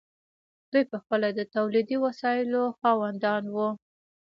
[0.71, 3.69] دوی پخپله د تولیدي وسایلو خاوندان وو.